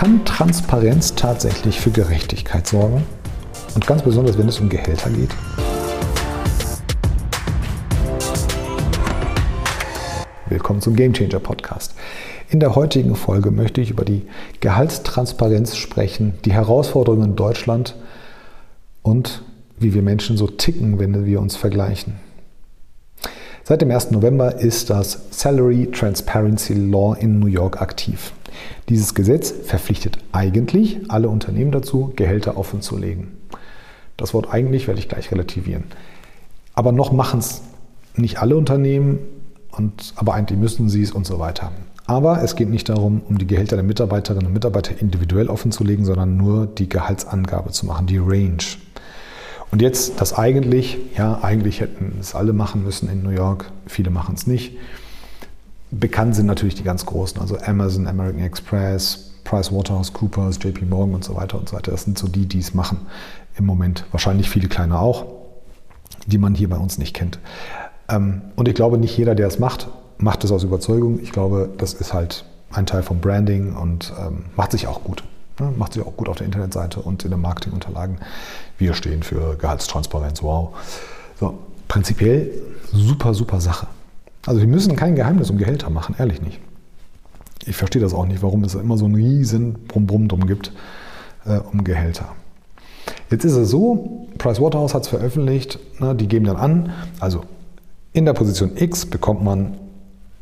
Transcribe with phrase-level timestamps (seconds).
[0.00, 3.02] Kann Transparenz tatsächlich für Gerechtigkeit sorgen?
[3.74, 5.28] Und ganz besonders, wenn es um Gehälter geht?
[10.48, 11.96] Willkommen zum Game Changer Podcast.
[12.48, 14.26] In der heutigen Folge möchte ich über die
[14.60, 17.94] Gehaltstransparenz sprechen, die Herausforderungen in Deutschland
[19.02, 19.42] und
[19.78, 22.14] wie wir Menschen so ticken, wenn wir uns vergleichen.
[23.64, 24.12] Seit dem 1.
[24.12, 28.32] November ist das Salary Transparency Law in New York aktiv.
[28.88, 33.28] Dieses Gesetz verpflichtet eigentlich alle Unternehmen dazu, Gehälter offenzulegen.
[34.16, 35.84] Das Wort eigentlich werde ich gleich relativieren.
[36.74, 37.62] Aber noch machen es
[38.16, 39.18] nicht alle Unternehmen,
[39.72, 41.70] und, aber eigentlich müssen sie es und so weiter.
[42.06, 46.36] Aber es geht nicht darum, um die Gehälter der Mitarbeiterinnen und Mitarbeiter individuell offenzulegen, sondern
[46.36, 48.64] nur die Gehaltsangabe zu machen, die Range.
[49.70, 54.10] Und jetzt das eigentlich, ja, eigentlich hätten es alle machen müssen in New York, viele
[54.10, 54.76] machen es nicht.
[55.90, 61.34] Bekannt sind natürlich die ganz großen, also Amazon, American Express, PricewaterhouseCoopers, JP Morgan und so
[61.34, 61.90] weiter und so weiter.
[61.90, 63.06] Das sind so die, die es machen
[63.56, 64.04] im Moment.
[64.12, 65.26] Wahrscheinlich viele kleine auch,
[66.26, 67.40] die man hier bei uns nicht kennt.
[68.08, 69.88] Ähm, und ich glaube, nicht jeder, der es macht,
[70.18, 71.18] macht es aus Überzeugung.
[71.20, 75.24] Ich glaube, das ist halt ein Teil vom Branding und ähm, macht sich auch gut.
[75.76, 78.16] Macht sich auch gut auf der Internetseite und in den Marketingunterlagen.
[78.78, 80.74] Wir stehen für Gehaltstransparenz, wow.
[81.38, 82.50] So, prinzipiell
[82.92, 83.86] super, super Sache.
[84.46, 86.60] Also wir müssen kein Geheimnis um Gehälter machen, ehrlich nicht.
[87.66, 90.72] Ich verstehe das auch nicht, warum es immer so einen riesen Brumm-Brumm drum gibt
[91.44, 92.32] äh, um Gehälter.
[93.30, 97.42] Jetzt ist es so, Pricewaterhouse hat es veröffentlicht, ne, die geben dann an, also
[98.12, 99.76] in der Position X bekommt man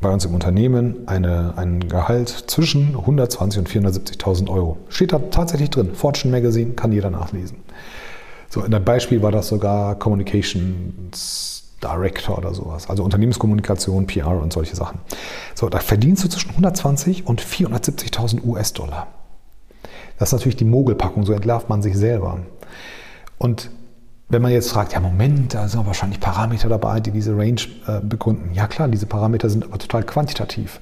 [0.01, 4.77] bei uns im Unternehmen eine, ein Gehalt zwischen 120.000 und 470.000 Euro.
[4.87, 5.93] Steht da tatsächlich drin.
[5.93, 7.57] Fortune Magazine kann jeder nachlesen.
[8.49, 12.89] So, in dem Beispiel war das sogar Communications Director oder sowas.
[12.89, 14.99] Also Unternehmenskommunikation, PR und solche Sachen.
[15.55, 19.07] So, da verdienst du zwischen 120 und 470.000 US-Dollar.
[20.17, 22.39] Das ist natürlich die Mogelpackung, so entlarvt man sich selber.
[23.37, 23.71] Und
[24.27, 27.99] wenn man jetzt fragt, ja Moment, da sind wahrscheinlich Parameter dabei, die diese Range äh,
[28.01, 28.53] begründen.
[28.53, 30.81] Ja klar, diese Parameter sind aber total quantitativ.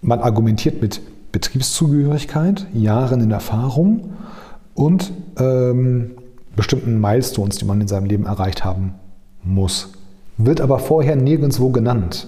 [0.00, 4.14] Man argumentiert mit Betriebszugehörigkeit, Jahren in Erfahrung
[4.74, 6.12] und ähm,
[6.56, 8.94] bestimmten Milestones, die man in seinem Leben erreicht haben
[9.44, 9.92] muss.
[10.36, 12.26] Wird aber vorher nirgendwo genannt.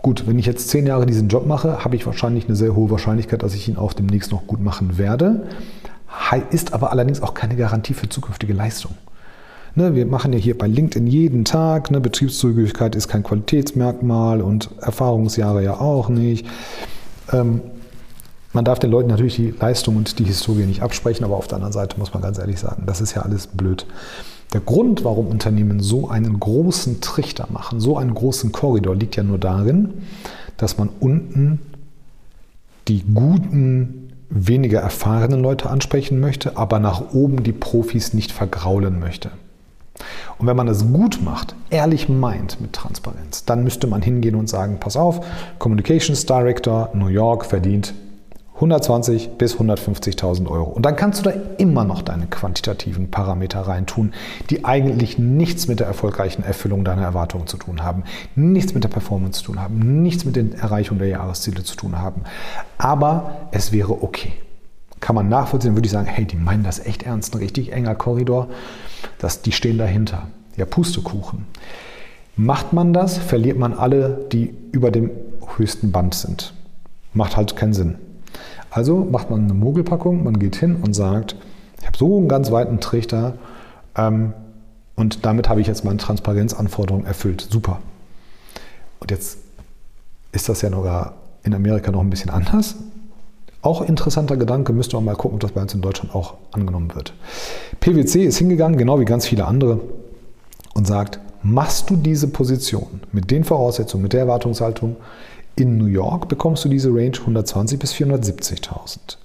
[0.00, 2.90] Gut, wenn ich jetzt zehn Jahre diesen Job mache, habe ich wahrscheinlich eine sehr hohe
[2.90, 5.48] Wahrscheinlichkeit, dass ich ihn auch demnächst noch gut machen werde.
[6.50, 8.92] Ist aber allerdings auch keine Garantie für zukünftige Leistung.
[9.74, 14.70] Ne, wir machen ja hier bei LinkedIn jeden Tag, ne, Betriebszugehörigkeit ist kein Qualitätsmerkmal und
[14.80, 16.46] Erfahrungsjahre ja auch nicht.
[17.32, 17.60] Ähm,
[18.52, 21.56] man darf den Leuten natürlich die Leistung und die Historie nicht absprechen, aber auf der
[21.56, 23.86] anderen Seite muss man ganz ehrlich sagen, das ist ja alles blöd.
[24.52, 29.22] Der Grund, warum Unternehmen so einen großen Trichter machen, so einen großen Korridor, liegt ja
[29.22, 29.90] nur darin,
[30.56, 31.60] dass man unten
[32.88, 39.30] die guten, weniger erfahrenen Leute ansprechen möchte, aber nach oben die Profis nicht vergraulen möchte.
[40.38, 44.48] Und wenn man das gut macht, ehrlich meint mit Transparenz, dann müsste man hingehen und
[44.48, 45.24] sagen, pass auf,
[45.58, 47.94] Communications Director New York verdient
[48.58, 50.70] 120 bis 150.000 Euro.
[50.70, 54.12] Und dann kannst du da immer noch deine quantitativen Parameter reintun,
[54.50, 58.02] die eigentlich nichts mit der erfolgreichen Erfüllung deiner Erwartungen zu tun haben,
[58.34, 62.00] nichts mit der Performance zu tun haben, nichts mit der Erreichung der Jahresziele zu tun
[62.00, 62.22] haben.
[62.78, 64.32] Aber es wäre okay.
[64.98, 67.94] Kann man nachvollziehen, würde ich sagen, hey, die meinen das echt ernst, ein richtig enger
[67.94, 68.48] Korridor,
[69.18, 70.26] das, die stehen dahinter.
[70.56, 71.46] Ja, Pustekuchen.
[72.34, 75.10] Macht man das, verliert man alle, die über dem
[75.56, 76.54] höchsten Band sind.
[77.14, 77.98] Macht halt keinen Sinn.
[78.78, 81.34] Also macht man eine Mogelpackung, man geht hin und sagt,
[81.80, 83.34] ich habe so einen ganz weiten Trichter
[83.96, 84.34] ähm,
[84.94, 87.44] und damit habe ich jetzt meine Transparenzanforderungen erfüllt.
[87.50, 87.80] Super.
[89.00, 89.38] Und jetzt
[90.30, 92.76] ist das ja sogar in Amerika noch ein bisschen anders.
[93.62, 96.94] Auch interessanter Gedanke, müsste man mal gucken, ob das bei uns in Deutschland auch angenommen
[96.94, 97.14] wird.
[97.80, 99.80] PwC ist hingegangen, genau wie ganz viele andere,
[100.74, 104.94] und sagt, machst du diese Position mit den Voraussetzungen, mit der Erwartungshaltung,
[105.58, 109.16] in New York bekommst du diese Range 120 bis 470.000.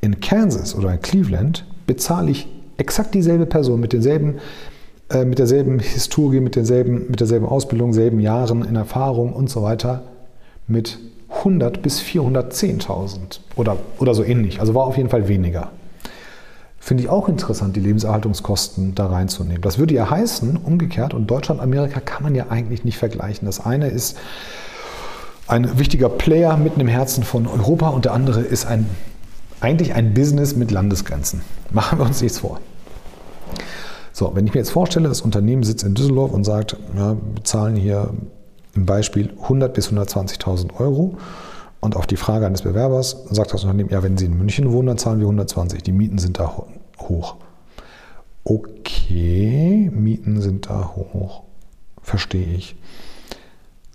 [0.00, 2.46] In Kansas oder in Cleveland bezahle ich
[2.76, 4.36] exakt dieselbe Person mit denselben
[5.08, 9.62] äh, mit derselben Historie, mit, denselben, mit derselben Ausbildung, selben Jahren in Erfahrung und so
[9.62, 10.02] weiter
[10.66, 10.98] mit
[11.28, 14.60] 100 bis 410.000 oder, oder so ähnlich.
[14.60, 15.70] Also war auf jeden Fall weniger.
[16.78, 19.62] Finde ich auch interessant, die Lebenserhaltungskosten da reinzunehmen.
[19.62, 23.46] Das würde ja heißen, umgekehrt, und Deutschland, Amerika kann man ja eigentlich nicht vergleichen.
[23.46, 24.16] Das eine ist
[25.48, 28.88] ein wichtiger Player mitten im Herzen von Europa und der andere ist ein,
[29.60, 31.42] eigentlich ein Business mit Landesgrenzen.
[31.70, 32.60] Machen wir uns nichts vor.
[34.12, 37.44] So, wenn ich mir jetzt vorstelle, das Unternehmen sitzt in Düsseldorf und sagt, ja, wir
[37.44, 38.14] zahlen hier
[38.74, 41.16] im Beispiel 100 bis 120.000 Euro
[41.80, 44.88] Und auf die Frage eines Bewerbers sagt das Unternehmen, ja, wenn Sie in München wohnen,
[44.88, 45.82] dann zahlen wir 120.
[45.82, 46.64] Die Mieten sind da
[46.98, 47.36] hoch.
[48.44, 51.42] Okay, Mieten sind da hoch.
[52.02, 52.76] Verstehe ich.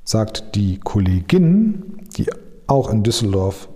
[0.04, 2.28] Sagt die Kollegin, die
[2.68, 3.70] auch in Düsseldorf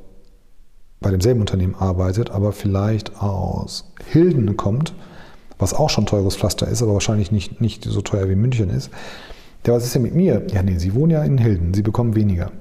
[0.99, 4.93] bei demselben Unternehmen arbeitet, aber vielleicht aus Hilden kommt,
[5.59, 8.89] was auch schon teures Pflaster ist, aber wahrscheinlich nicht, nicht so teuer wie München ist.
[9.65, 10.45] Ja, was ist denn mit mir?
[10.51, 12.51] Ja, nee, Sie wohnen ja in Hilden, Sie bekommen weniger.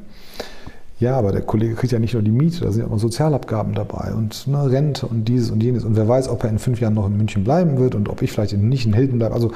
[1.00, 3.74] Ja, aber der Kollege kriegt ja nicht nur die Miete, da sind ja auch Sozialabgaben
[3.74, 5.84] dabei und ne, Rente und dieses und jenes.
[5.84, 8.22] Und wer weiß, ob er in fünf Jahren noch in München bleiben wird und ob
[8.22, 9.34] ich vielleicht nicht in Hilden bleibe.
[9.34, 9.52] Also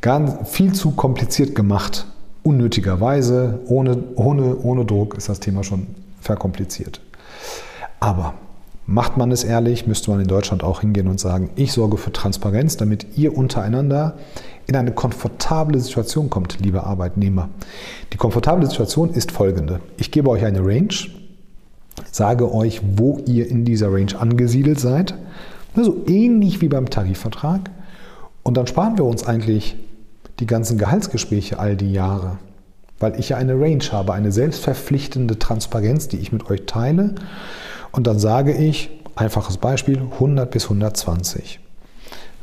[0.00, 2.06] ganz viel zu kompliziert gemacht.
[2.48, 5.86] Unnötigerweise, ohne, ohne, ohne Druck ist das Thema schon
[6.20, 7.02] verkompliziert.
[8.00, 8.32] Aber
[8.90, 12.10] Macht man es ehrlich, müsste man in Deutschland auch hingehen und sagen, ich sorge für
[12.10, 14.14] Transparenz, damit ihr untereinander
[14.66, 17.50] in eine komfortable Situation kommt, liebe Arbeitnehmer.
[18.14, 19.80] Die komfortable Situation ist folgende.
[19.98, 20.94] Ich gebe euch eine Range,
[22.10, 25.14] sage euch, wo ihr in dieser Range angesiedelt seid,
[25.74, 27.70] so also ähnlich wie beim Tarifvertrag.
[28.42, 29.76] Und dann sparen wir uns eigentlich
[30.40, 32.38] die ganzen Gehaltsgespräche all die Jahre,
[32.98, 37.14] weil ich ja eine Range habe, eine selbstverpflichtende Transparenz, die ich mit euch teile.
[37.92, 41.60] Und dann sage ich, einfaches Beispiel, 100 bis 120.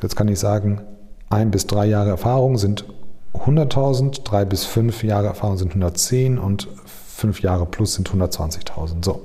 [0.01, 0.81] Jetzt kann ich sagen,
[1.29, 2.85] ein bis drei Jahre Erfahrung sind
[3.33, 9.03] 100.000, drei bis fünf Jahre Erfahrung sind 110 und fünf Jahre plus sind 120.000.
[9.03, 9.21] So.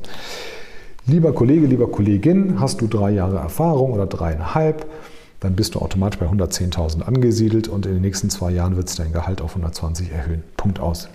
[1.06, 4.87] Lieber Kollege, lieber Kollegin, hast du drei Jahre Erfahrung oder dreieinhalb,
[5.40, 8.96] dann bist du automatisch bei 110.000 angesiedelt und in den nächsten zwei Jahren wird es
[8.96, 10.42] dein Gehalt auf 120 erhöhen.
[10.56, 11.08] Punkt aus.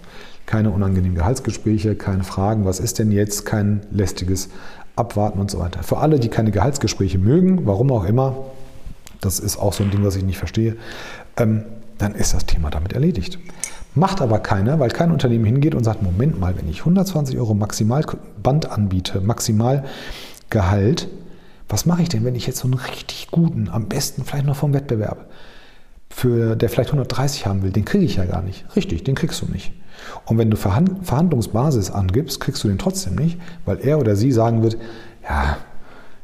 [0.47, 4.49] Keine unangenehmen Gehaltsgespräche, keine Fragen, was ist denn jetzt, kein lästiges
[4.95, 5.83] abwarten und so weiter.
[5.83, 8.35] Für alle, die keine Gehaltsgespräche mögen, warum auch immer,
[9.21, 10.75] das ist auch so ein Ding, was ich nicht verstehe,
[11.37, 11.63] ähm,
[11.97, 13.39] dann ist das Thema damit erledigt.
[13.93, 17.53] Macht aber keiner, weil kein Unternehmen hingeht und sagt, Moment mal, wenn ich 120 Euro
[17.53, 21.07] Maximalband anbiete, Maximalgehalt,
[21.67, 24.55] was mache ich denn, wenn ich jetzt so einen richtig guten, am besten vielleicht noch
[24.55, 25.29] vom Wettbewerb,
[26.09, 28.65] für der vielleicht 130 haben will, den kriege ich ja gar nicht.
[28.75, 29.73] Richtig, den kriegst du nicht.
[30.25, 34.63] Und wenn du Verhandlungsbasis angibst, kriegst du den trotzdem nicht, weil er oder sie sagen
[34.63, 34.77] wird,
[35.23, 35.57] ja,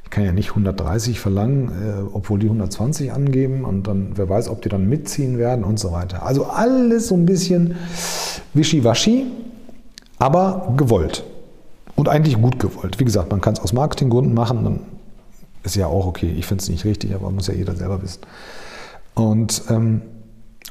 [0.03, 4.49] ich kann ja nicht 130 verlangen, äh, obwohl die 120 angeben und dann, wer weiß,
[4.49, 6.23] ob die dann mitziehen werden und so weiter.
[6.23, 7.75] Also alles so ein bisschen
[8.53, 9.25] wischiwaschi,
[10.19, 11.23] aber gewollt.
[11.95, 12.99] Und eigentlich gut gewollt.
[12.99, 14.79] Wie gesagt, man kann es aus Marketinggründen machen, dann
[15.63, 16.33] ist ja auch okay.
[16.37, 18.21] Ich finde es nicht richtig, aber muss ja jeder selber wissen.
[19.13, 20.01] Und, ähm,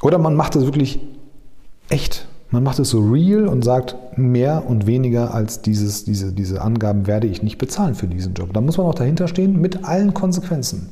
[0.01, 0.99] oder man macht es wirklich
[1.89, 2.27] echt.
[2.49, 7.07] Man macht es so real und sagt, mehr und weniger als dieses, diese, diese Angaben
[7.07, 8.51] werde ich nicht bezahlen für diesen Job.
[8.53, 10.89] Da muss man auch dahinter stehen mit allen Konsequenzen.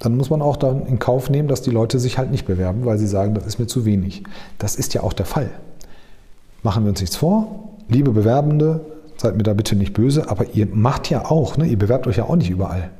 [0.00, 2.84] Dann muss man auch dann in Kauf nehmen, dass die Leute sich halt nicht bewerben,
[2.84, 4.24] weil sie sagen, das ist mir zu wenig.
[4.58, 5.50] Das ist ja auch der Fall.
[6.62, 7.70] Machen wir uns nichts vor.
[7.88, 8.80] Liebe Bewerbende,
[9.16, 11.66] seid mir da bitte nicht böse, aber ihr macht ja auch, ne?
[11.66, 12.90] ihr bewerbt euch ja auch nicht überall.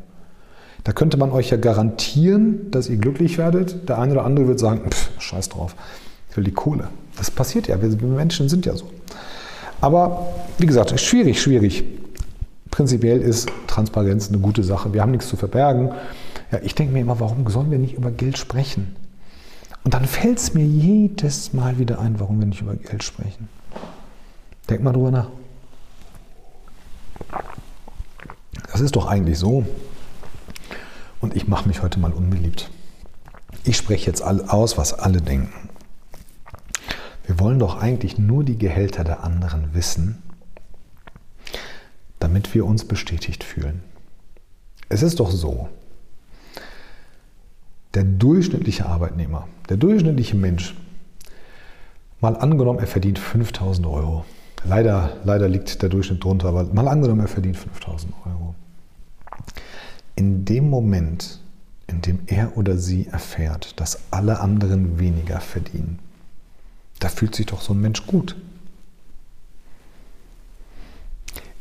[0.85, 3.89] Da könnte man euch ja garantieren, dass ihr glücklich werdet.
[3.89, 5.75] Der eine oder andere wird sagen, pff, scheiß drauf
[6.37, 6.89] will die Kohle.
[7.17, 8.89] Das passiert ja, wir Menschen sind ja so.
[9.81, 10.27] Aber
[10.59, 11.85] wie gesagt, schwierig, schwierig.
[12.71, 14.93] Prinzipiell ist Transparenz eine gute Sache.
[14.93, 15.93] Wir haben nichts zu verbergen.
[16.53, 18.97] Ja, ich denke mir immer, warum sollen wir nicht über Geld sprechen?
[19.85, 23.49] Und dann fällt es mir jedes Mal wieder ein, warum wir nicht über Geld sprechen.
[24.69, 25.29] Denk mal drüber nach.
[28.77, 29.65] Das ist doch eigentlich so.
[31.23, 32.71] Und ich mache mich heute mal unbeliebt.
[33.65, 35.71] Ich spreche jetzt aus, was alle denken.
[37.25, 40.23] Wir wollen doch eigentlich nur die Gehälter der anderen wissen,
[42.19, 43.83] damit wir uns bestätigt fühlen.
[44.91, 45.71] Es ist doch so,
[47.95, 50.77] der durchschnittliche Arbeitnehmer, der durchschnittliche Mensch,
[52.21, 54.27] mal angenommen, er verdient 5000 Euro.
[54.67, 58.55] Leider, leider liegt der Durchschnitt drunter, aber mal angenommen, er verdient 5000 Euro.
[60.17, 61.41] In dem Moment,
[61.87, 65.99] in dem er oder sie erfährt, dass alle anderen weniger verdienen,
[66.99, 68.35] da fühlt sich doch so ein Mensch gut.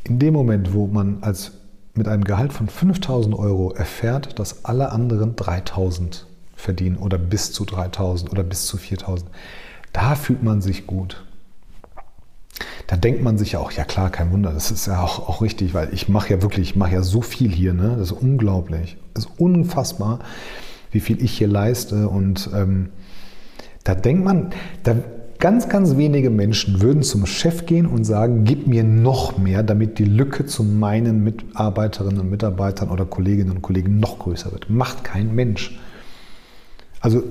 [0.04, 1.52] In dem Moment, wo man als
[1.94, 7.64] mit einem Gehalt von 5000 Euro erfährt, dass alle anderen 3000 verdienen oder bis zu
[7.64, 9.30] 3000 oder bis zu 4000,
[9.92, 11.24] da fühlt man sich gut.
[12.86, 15.42] Da denkt man sich ja auch, ja klar, kein Wunder, das ist ja auch, auch
[15.42, 17.96] richtig, weil ich mache ja wirklich, ich mache ja so viel hier, ne?
[17.98, 20.20] das ist unglaublich, das ist unfassbar,
[20.90, 22.90] wie viel ich hier leiste und ähm,
[23.84, 24.50] da denkt man,
[24.84, 24.96] da,
[25.38, 29.98] Ganz, ganz wenige Menschen würden zum Chef gehen und sagen, gib mir noch mehr, damit
[29.98, 34.70] die Lücke zu meinen Mitarbeiterinnen und Mitarbeitern oder Kolleginnen und Kollegen noch größer wird.
[34.70, 35.78] Macht kein Mensch.
[37.00, 37.22] Also,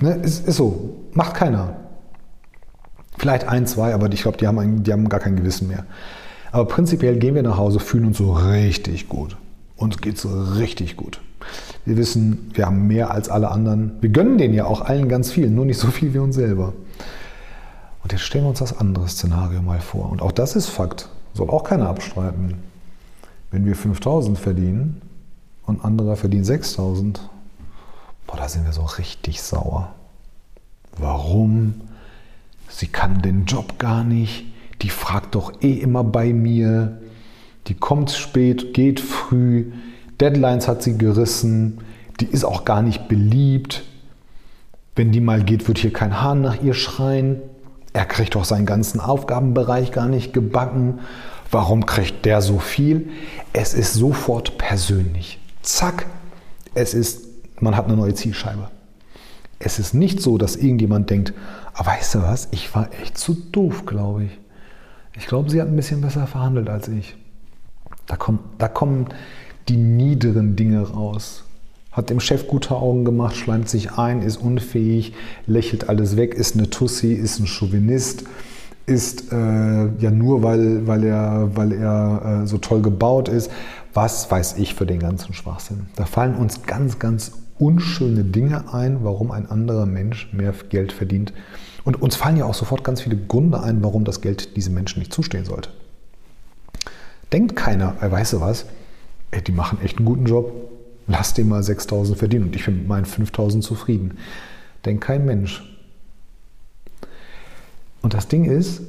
[0.00, 1.76] ne, ist, ist so, macht keiner.
[3.18, 5.84] Vielleicht ein, zwei, aber ich glaube, die haben, die haben gar kein Gewissen mehr.
[6.52, 9.36] Aber prinzipiell gehen wir nach Hause, fühlen uns so richtig gut.
[9.76, 11.20] Uns geht so richtig gut.
[11.84, 13.92] Wir wissen, wir haben mehr als alle anderen.
[14.00, 16.72] Wir gönnen denen ja auch allen ganz viel, nur nicht so viel wie uns selber.
[18.02, 20.10] Und jetzt stellen wir uns das andere Szenario mal vor.
[20.10, 21.08] Und auch das ist Fakt.
[21.34, 22.54] Soll auch keiner abstreiten.
[23.50, 25.02] Wenn wir 5000 verdienen
[25.64, 27.28] und anderer verdient 6000,
[28.26, 29.94] boah, da sind wir so richtig sauer.
[30.98, 31.82] Warum?
[32.68, 34.44] Sie kann den Job gar nicht.
[34.82, 37.00] Die fragt doch eh immer bei mir.
[37.66, 39.72] Die kommt spät, geht früh.
[40.20, 41.78] Deadlines hat sie gerissen.
[42.20, 43.84] Die ist auch gar nicht beliebt.
[44.94, 47.42] Wenn die mal geht, wird hier kein Hahn nach ihr schreien.
[47.92, 51.00] Er kriegt doch seinen ganzen Aufgabenbereich gar nicht gebacken.
[51.50, 53.10] Warum kriegt der so viel?
[53.52, 55.38] Es ist sofort persönlich.
[55.62, 56.06] Zack,
[56.74, 57.26] es ist,
[57.60, 58.68] man hat eine neue Zielscheibe.
[59.58, 61.32] Es ist nicht so, dass irgendjemand denkt,
[61.74, 64.38] ah, weißt du was, ich war echt zu doof, glaube ich.
[65.16, 67.16] Ich glaube, sie hat ein bisschen besser verhandelt als ich.
[68.06, 69.06] Da, kommt, da kommen
[69.68, 71.44] die niederen Dinge raus.
[71.90, 75.14] Hat dem Chef gute Augen gemacht, schleimt sich ein, ist unfähig,
[75.46, 78.24] lächelt alles weg, ist eine Tussi, ist ein Chauvinist,
[78.84, 83.50] ist äh, ja nur, weil, weil er, weil er äh, so toll gebaut ist.
[83.94, 85.86] Was weiß ich für den ganzen Schwachsinn?
[85.96, 91.32] Da fallen uns ganz, ganz unschöne Dinge ein, warum ein anderer Mensch mehr Geld verdient.
[91.84, 94.98] Und uns fallen ja auch sofort ganz viele Gründe ein, warum das Geld diesem Menschen
[94.98, 95.70] nicht zustehen sollte.
[97.32, 98.66] Denkt keiner, äh, weißt du was,
[99.30, 100.52] ey, die machen echt einen guten Job,
[101.06, 104.18] lass den mal 6000 verdienen und ich bin mit meinen 5000 zufrieden.
[104.84, 105.62] Denkt kein Mensch.
[108.02, 108.82] Und das Ding ist,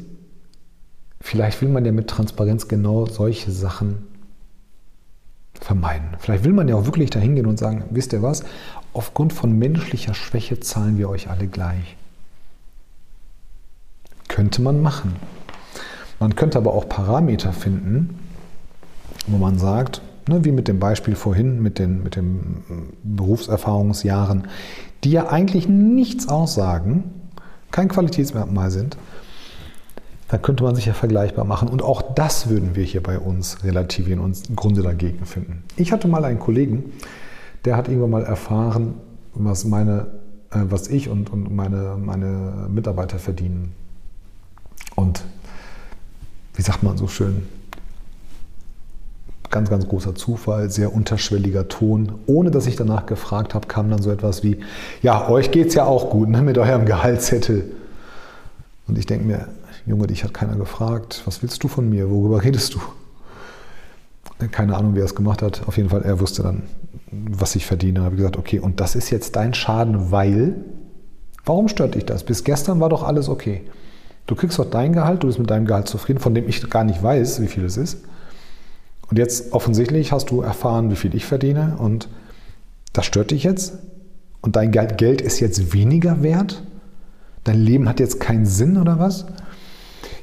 [1.21, 4.06] vielleicht will man ja mit Transparenz genau solche Sachen
[5.61, 6.09] vermeiden.
[6.19, 8.43] Vielleicht will man ja auch wirklich dahin gehen und sagen, wisst ihr was,
[8.93, 11.95] aufgrund von menschlicher Schwäche zahlen wir euch alle gleich.
[14.27, 15.15] Könnte man machen.
[16.19, 18.19] Man könnte aber auch Parameter finden,
[19.27, 22.63] wo man sagt, ne, wie mit dem Beispiel vorhin mit den, mit den
[23.03, 24.47] Berufserfahrungsjahren,
[25.03, 27.03] die ja eigentlich nichts aussagen,
[27.71, 28.97] kein Qualitätsmerkmal sind,
[30.27, 31.69] dann könnte man sich ja vergleichbar machen.
[31.69, 35.63] Und auch das würden wir hier bei uns relativieren und Gründe dagegen finden.
[35.77, 36.91] Ich hatte mal einen Kollegen,
[37.65, 38.95] der hat irgendwann mal erfahren,
[39.33, 40.07] was, meine,
[40.51, 43.73] äh, was ich und, und meine, meine Mitarbeiter verdienen.
[44.95, 45.23] Und
[46.55, 47.43] wie sagt man so schön,
[49.49, 52.13] ganz, ganz großer Zufall, sehr unterschwelliger Ton.
[52.25, 54.59] Ohne dass ich danach gefragt habe, kam dann so etwas wie,
[55.01, 57.71] ja, euch geht es ja auch gut ne, mit eurem Gehaltszettel.
[58.87, 59.47] Und ich denke mir,
[59.87, 62.79] Junge, dich hat keiner gefragt, was willst du von mir, worüber redest du?
[64.51, 65.65] Keine Ahnung, wie er es gemacht hat.
[65.65, 66.63] Auf jeden Fall, er wusste dann,
[67.09, 68.01] was ich verdiene.
[68.01, 70.55] Habe gesagt, okay, und das ist jetzt dein Schaden, weil,
[71.45, 72.23] warum stört dich das?
[72.23, 73.63] Bis gestern war doch alles okay.
[74.27, 76.83] Du kriegst doch dein Gehalt, du bist mit deinem Gehalt zufrieden, von dem ich gar
[76.83, 77.99] nicht weiß, wie viel es ist.
[79.09, 82.09] Und jetzt offensichtlich hast du erfahren, wie viel ich verdiene und
[82.91, 83.77] das stört dich jetzt
[84.41, 86.61] und dein Geld ist jetzt weniger wert?
[87.45, 89.25] Dein Leben hat jetzt keinen Sinn oder was?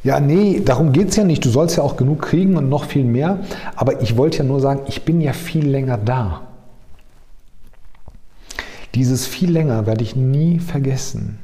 [0.05, 1.45] Ja, nee, darum geht es ja nicht.
[1.45, 3.41] Du sollst ja auch genug kriegen und noch viel mehr.
[3.75, 6.43] Aber ich wollte ja nur sagen, ich bin ja viel länger da.
[8.95, 11.39] Dieses viel länger werde ich nie vergessen.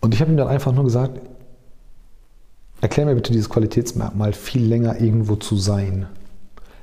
[0.00, 1.20] Und ich habe ihm dann einfach nur gesagt,
[2.80, 6.06] erklär mir bitte dieses Qualitätsmerkmal, viel länger irgendwo zu sein.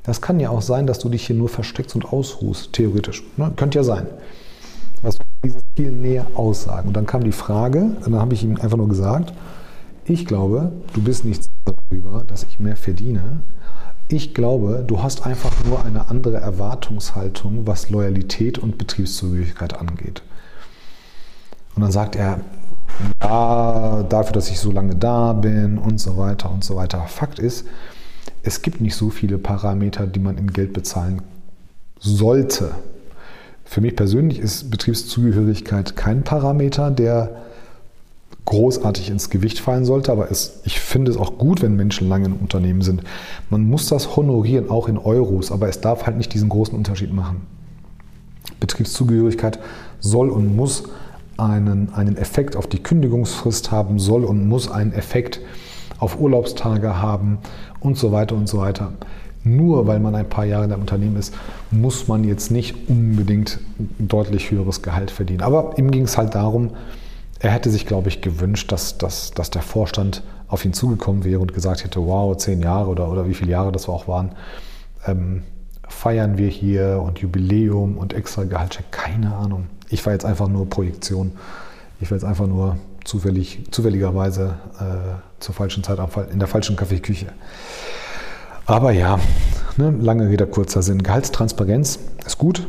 [0.04, 3.24] Das kann ja auch sein, dass du dich hier nur versteckst und ausruhst, theoretisch.
[3.36, 3.52] Ne?
[3.58, 4.08] Könnte ja sein.
[5.02, 6.90] Was dieses viel näher aussagen.
[6.90, 9.34] Und dann kam die Frage, und dann habe ich ihm einfach nur gesagt,
[10.10, 13.42] ich glaube, du bist nicht darüber, dass ich mehr verdiene.
[14.08, 20.24] Ich glaube, du hast einfach nur eine andere Erwartungshaltung, was Loyalität und Betriebszugehörigkeit angeht.
[21.76, 22.42] Und dann sagt er,
[23.24, 27.06] ja, dafür, dass ich so lange da bin und so weiter und so weiter.
[27.08, 27.68] Fakt ist,
[28.42, 31.22] es gibt nicht so viele Parameter, die man in Geld bezahlen
[32.00, 32.72] sollte.
[33.64, 37.49] Für mich persönlich ist Betriebszugehörigkeit kein Parameter, der
[38.50, 42.26] großartig ins Gewicht fallen sollte, aber es, ich finde es auch gut, wenn Menschen lange
[42.26, 43.04] im Unternehmen sind.
[43.52, 47.14] Man muss das honorieren, auch in Euros, aber es darf halt nicht diesen großen Unterschied
[47.14, 47.42] machen.
[48.60, 49.60] Betriebszugehörigkeit
[50.00, 50.84] soll und muss
[51.38, 55.40] einen, einen Effekt auf die Kündigungsfrist haben, soll und muss einen Effekt
[56.00, 57.38] auf Urlaubstage haben
[57.80, 58.94] und so weiter und so weiter.
[59.44, 61.36] Nur weil man ein paar Jahre in einem Unternehmen ist,
[61.70, 63.60] muss man jetzt nicht unbedingt
[64.00, 65.42] deutlich höheres Gehalt verdienen.
[65.42, 66.72] Aber ihm ging es halt darum,
[67.40, 71.40] er hätte sich, glaube ich, gewünscht, dass, dass, dass der Vorstand auf ihn zugekommen wäre
[71.40, 74.34] und gesagt hätte, wow, zehn Jahre oder, oder wie viele Jahre das auch waren,
[75.08, 75.44] ähm,
[75.88, 79.68] feiern wir hier und Jubiläum und extra Gehaltscheck, keine Ahnung.
[79.90, 81.32] Ich war jetzt einfach nur Projektion.
[82.02, 86.00] Ich war jetzt einfach nur zufällig, zufälligerweise äh, zur falschen Zeit
[86.32, 87.28] in der falschen Kaffeeküche.
[88.66, 89.20] Aber ja,
[89.78, 91.02] ne, lange Rede, kurzer Sinn.
[91.02, 92.68] Gehaltstransparenz ist gut.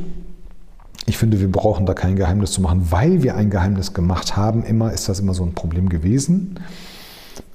[1.10, 4.62] Ich finde, wir brauchen da kein Geheimnis zu machen, weil wir ein Geheimnis gemacht haben.
[4.62, 6.60] Immer ist das immer so ein Problem gewesen.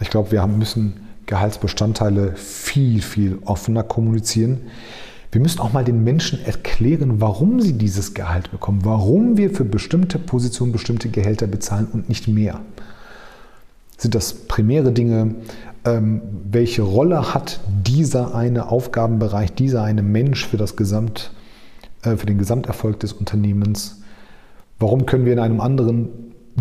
[0.02, 0.96] Ich glaube, wir müssen
[1.26, 4.60] Gehaltsbestandteile viel, viel offener kommunizieren.
[5.32, 9.64] Wir müssen auch mal den Menschen erklären, warum sie dieses Gehalt bekommen, warum wir für
[9.64, 12.60] bestimmte Positionen bestimmte Gehälter bezahlen und nicht mehr.
[13.96, 15.36] Sind das primäre Dinge?
[15.86, 16.22] Ähm,
[16.52, 21.32] welche Rolle hat dieser eine Aufgabenbereich, dieser eine Mensch für, das Gesamt,
[22.06, 24.02] äh, für den Gesamterfolg des Unternehmens?
[24.80, 26.10] Warum können wir in einem anderen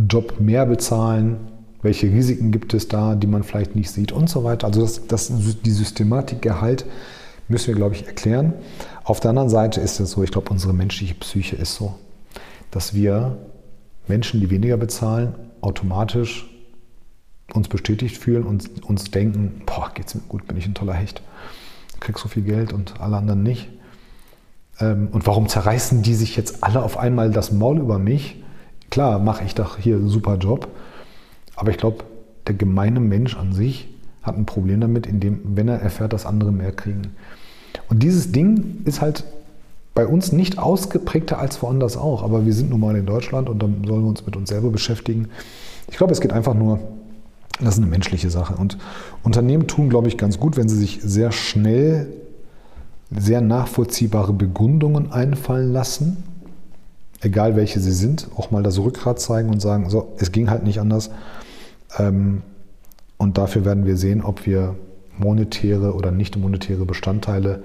[0.08, 1.36] Job mehr bezahlen?
[1.82, 4.66] Welche Risiken gibt es da, die man vielleicht nicht sieht und so weiter?
[4.66, 5.32] Also das, das,
[5.62, 6.86] die Systematik Gehalt
[7.48, 8.54] müssen wir, glaube ich, erklären.
[9.04, 11.94] Auf der anderen Seite ist es so, ich glaube, unsere menschliche Psyche ist so,
[12.70, 13.36] dass wir
[14.08, 16.48] Menschen, die weniger bezahlen, automatisch
[17.52, 21.22] uns bestätigt fühlen und uns denken, boah, geht's mir gut, bin ich ein toller Hecht,
[22.00, 23.68] krieg so viel Geld und alle anderen nicht.
[24.80, 28.42] Ähm, und warum zerreißen die sich jetzt alle auf einmal das Maul über mich?
[28.90, 30.68] Klar, mache ich doch hier einen super Job,
[31.56, 32.04] aber ich glaube,
[32.46, 33.88] der gemeine Mensch an sich
[34.22, 37.14] hat ein Problem damit, indem, wenn er erfährt, dass andere mehr kriegen.
[37.88, 39.24] Und dieses Ding ist halt
[39.94, 42.22] bei uns nicht ausgeprägter als woanders auch.
[42.22, 44.70] Aber wir sind nun mal in Deutschland und dann sollen wir uns mit uns selber
[44.70, 45.28] beschäftigen.
[45.90, 46.80] Ich glaube, es geht einfach nur,
[47.60, 48.54] das ist eine menschliche Sache.
[48.56, 48.78] Und
[49.22, 52.08] Unternehmen tun, glaube ich, ganz gut, wenn sie sich sehr schnell
[53.16, 56.22] sehr nachvollziehbare Begründungen einfallen lassen,
[57.20, 60.64] egal welche sie sind, auch mal das Rückgrat zeigen und sagen, so, es ging halt
[60.64, 61.10] nicht anders.
[61.98, 62.42] Ähm,
[63.16, 64.74] und dafür werden wir sehen, ob wir
[65.16, 67.62] monetäre oder nicht monetäre Bestandteile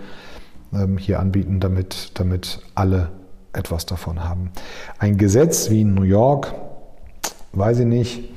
[0.74, 3.10] ähm, hier anbieten, damit, damit alle
[3.54, 4.52] etwas davon haben.
[5.00, 6.54] Ein Gesetz wie in New York,
[7.54, 8.30] weiß ich nicht,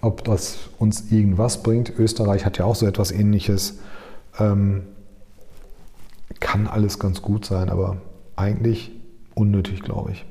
[0.00, 1.92] ob das uns irgendwas bringt.
[1.98, 3.78] Österreich hat ja auch so etwas Ähnliches.
[4.38, 4.82] Ähm,
[6.40, 7.98] kann alles ganz gut sein, aber
[8.36, 8.92] eigentlich
[9.34, 10.24] unnötig, glaube ich.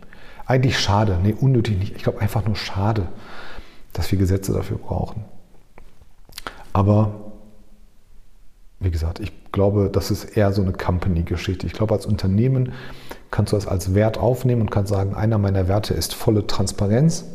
[0.45, 1.19] Eigentlich schade.
[1.23, 1.95] Nee, unnötig nicht.
[1.95, 3.07] Ich glaube einfach nur schade,
[3.93, 5.25] dass wir Gesetze dafür brauchen.
[6.73, 7.31] Aber
[8.79, 11.65] wie gesagt, ich glaube, das ist eher so eine Company-Geschichte.
[11.65, 12.73] Ich glaube, als Unternehmen
[13.31, 17.25] kannst du das als Wert aufnehmen und kannst sagen, einer meiner Werte ist volle Transparenz.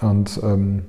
[0.00, 0.84] Und ähm,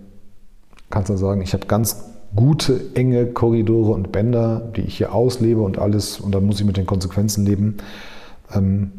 [0.92, 5.62] kannst dann sagen, ich habe ganz gute, enge Korridore und Bänder, die ich hier auslebe
[5.62, 7.78] und alles, und dann muss ich mit den Konsequenzen leben.
[8.54, 8.92] Ähm,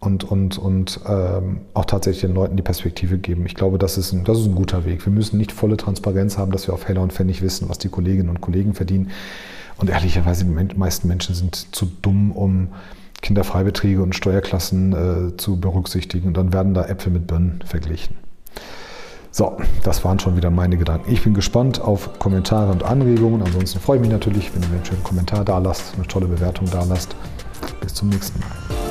[0.00, 3.46] und, und, und ähm, auch tatsächlich den Leuten die Perspektive geben.
[3.46, 5.04] Ich glaube, das ist, ein, das ist ein guter Weg.
[5.06, 7.88] Wir müssen nicht volle Transparenz haben, dass wir auf Heller und Pfennig wissen, was die
[7.88, 9.10] Kolleginnen und Kollegen verdienen.
[9.78, 12.68] Und ehrlicherweise, die meisten Menschen sind zu dumm, um
[13.22, 16.28] Kinderfreibeträge und Steuerklassen äh, zu berücksichtigen.
[16.28, 18.16] Und dann werden da Äpfel mit Birnen verglichen.
[19.36, 21.10] So, das waren schon wieder meine Gedanken.
[21.10, 23.42] Ich bin gespannt auf Kommentare und Anregungen.
[23.42, 26.26] Ansonsten freue ich mich natürlich, wenn ihr mir einen schönen Kommentar da lasst, eine tolle
[26.26, 27.16] Bewertung da lasst.
[27.80, 28.83] Bis zum nächsten Mal.